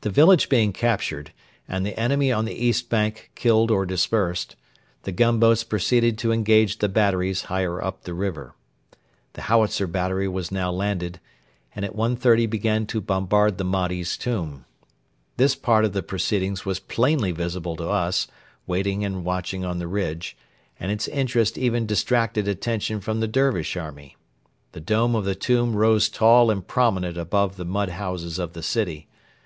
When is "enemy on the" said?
1.98-2.52